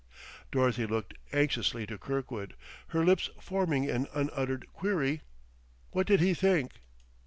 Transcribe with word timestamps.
Dorothy 0.51 0.87
looked 0.87 1.13
anxiously 1.31 1.85
to 1.85 1.99
Kirkwood, 1.99 2.55
her 2.87 3.05
lips 3.05 3.29
forming 3.39 3.87
an 3.87 4.07
unuttered 4.15 4.65
query: 4.73 5.21
What 5.91 6.07
did 6.07 6.19
he 6.21 6.33
think? 6.33 6.71